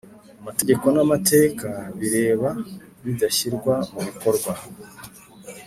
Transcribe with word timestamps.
Amategeko 0.41 0.85
n 0.93 0.97
amateka 1.05 1.67
bireba 1.99 2.49
bidashyirwa 3.05 3.73
mu 3.91 3.99
bikorwa 4.07 4.51